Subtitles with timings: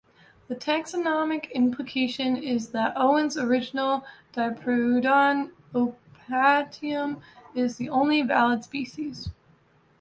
[0.47, 7.21] The taxonomic implication is that Owen's original "Diprotodon optatum"
[7.53, 9.29] is the only valid species.